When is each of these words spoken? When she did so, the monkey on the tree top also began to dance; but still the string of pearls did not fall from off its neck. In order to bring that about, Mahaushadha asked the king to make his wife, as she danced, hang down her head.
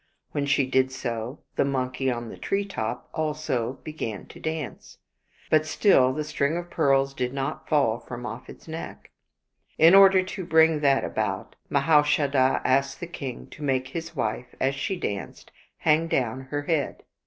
When 0.31 0.47
she 0.47 0.65
did 0.65 0.91
so, 0.91 1.43
the 1.57 1.63
monkey 1.63 2.09
on 2.09 2.29
the 2.29 2.35
tree 2.39 2.65
top 2.65 3.07
also 3.13 3.73
began 3.83 4.25
to 4.29 4.39
dance; 4.39 4.97
but 5.51 5.63
still 5.67 6.11
the 6.11 6.23
string 6.23 6.57
of 6.57 6.71
pearls 6.71 7.13
did 7.13 7.35
not 7.35 7.69
fall 7.69 7.99
from 7.99 8.25
off 8.25 8.49
its 8.49 8.67
neck. 8.67 9.11
In 9.77 9.93
order 9.93 10.23
to 10.23 10.43
bring 10.43 10.79
that 10.79 11.03
about, 11.03 11.55
Mahaushadha 11.69 12.63
asked 12.65 12.99
the 12.99 13.05
king 13.05 13.45
to 13.51 13.61
make 13.61 13.89
his 13.89 14.15
wife, 14.15 14.55
as 14.59 14.73
she 14.73 14.97
danced, 14.99 15.51
hang 15.77 16.07
down 16.07 16.45
her 16.49 16.63
head. 16.63 17.03